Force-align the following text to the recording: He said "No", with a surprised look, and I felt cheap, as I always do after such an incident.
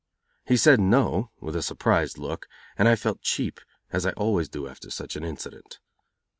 He 0.47 0.57
said 0.57 0.79
"No", 0.79 1.29
with 1.39 1.55
a 1.55 1.61
surprised 1.61 2.17
look, 2.17 2.47
and 2.75 2.87
I 2.87 2.95
felt 2.95 3.21
cheap, 3.21 3.59
as 3.91 4.03
I 4.03 4.13
always 4.13 4.49
do 4.49 4.67
after 4.67 4.89
such 4.89 5.15
an 5.15 5.23
incident. 5.23 5.77